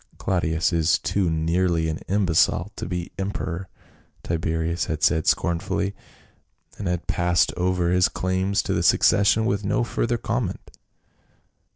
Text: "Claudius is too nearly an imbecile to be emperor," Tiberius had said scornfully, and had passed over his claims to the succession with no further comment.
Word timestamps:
"Claudius 0.17 0.73
is 0.73 0.97
too 0.97 1.29
nearly 1.29 1.87
an 1.87 1.99
imbecile 2.07 2.71
to 2.75 2.87
be 2.87 3.11
emperor," 3.19 3.69
Tiberius 4.23 4.85
had 4.85 5.03
said 5.03 5.27
scornfully, 5.27 5.93
and 6.79 6.87
had 6.87 7.05
passed 7.05 7.53
over 7.55 7.91
his 7.91 8.09
claims 8.09 8.63
to 8.63 8.73
the 8.73 8.81
succession 8.81 9.45
with 9.45 9.63
no 9.63 9.83
further 9.83 10.17
comment. 10.17 10.75